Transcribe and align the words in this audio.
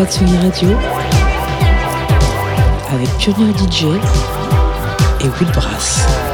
La 0.00 0.06
Tsugi 0.06 0.36
Radio 0.38 0.70
avec 2.90 3.08
Pionnier 3.18 3.52
DJ 3.52 3.84
et 5.20 5.28
Will 5.28 5.52
Brass. 5.52 6.29